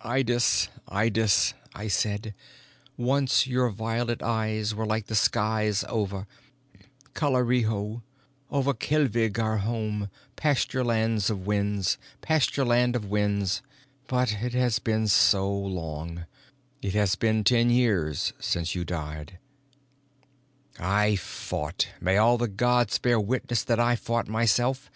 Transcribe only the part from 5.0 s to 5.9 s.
the skies